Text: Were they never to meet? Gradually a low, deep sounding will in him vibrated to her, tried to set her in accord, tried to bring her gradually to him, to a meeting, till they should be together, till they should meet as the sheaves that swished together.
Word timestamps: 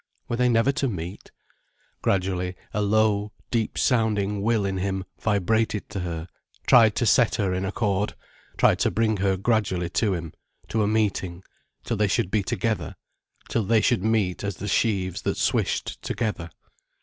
Were 0.27 0.35
they 0.35 0.49
never 0.49 0.71
to 0.71 0.87
meet? 0.87 1.29
Gradually 2.01 2.55
a 2.73 2.81
low, 2.81 3.31
deep 3.51 3.77
sounding 3.77 4.41
will 4.41 4.65
in 4.65 4.77
him 4.77 5.05
vibrated 5.19 5.89
to 5.91 5.99
her, 5.99 6.27
tried 6.65 6.95
to 6.95 7.05
set 7.05 7.35
her 7.35 7.53
in 7.53 7.65
accord, 7.65 8.15
tried 8.57 8.79
to 8.79 8.89
bring 8.89 9.17
her 9.17 9.37
gradually 9.37 9.91
to 9.91 10.15
him, 10.15 10.33
to 10.69 10.81
a 10.81 10.87
meeting, 10.87 11.43
till 11.83 11.97
they 11.97 12.07
should 12.07 12.31
be 12.31 12.41
together, 12.41 12.95
till 13.47 13.63
they 13.63 13.79
should 13.79 14.03
meet 14.03 14.43
as 14.43 14.55
the 14.55 14.67
sheaves 14.67 15.21
that 15.21 15.37
swished 15.37 16.01
together. 16.01 16.49